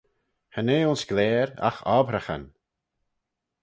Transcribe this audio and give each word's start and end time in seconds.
Cha 0.53 0.61
nee 0.63 0.85
ayns 0.85 1.03
glare 1.09 1.53
agh 1.67 1.81
obbraghyn. 1.97 2.45